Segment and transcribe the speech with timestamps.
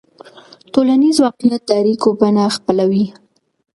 [0.73, 3.05] ټولنیز واقعیت د اړیکو بڼه خپلوي.